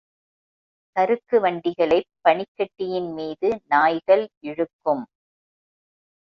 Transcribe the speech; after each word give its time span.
சறுக்கு 0.95 1.39
வண்டிகளைப் 1.41 2.09
பனிக்கட்டியின் 2.23 3.13
மீது 3.13 3.61
நாய்கள் 3.67 4.29
இழுக்கும். 4.39 5.03